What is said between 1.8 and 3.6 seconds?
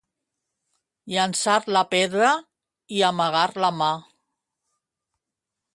pedra i amagar